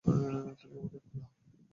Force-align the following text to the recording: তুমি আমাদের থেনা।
তুমি 0.05 0.25
আমাদের 0.27 1.01
থেনা। 1.05 1.27